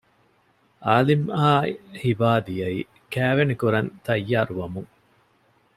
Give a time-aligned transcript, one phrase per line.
[0.85, 2.79] އާލިމްއާއި ހިބާ ދިޔައީ
[3.13, 4.89] ކައިވެނި ކުރަން ތައްޔާރު ވަމުން